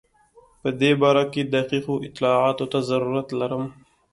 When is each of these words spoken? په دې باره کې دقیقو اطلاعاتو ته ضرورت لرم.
په 0.61 0.69
دې 0.81 0.91
باره 1.01 1.23
کې 1.33 1.41
دقیقو 1.55 1.95
اطلاعاتو 2.07 2.65
ته 2.71 2.79
ضرورت 2.89 3.27
لرم. 3.39 3.63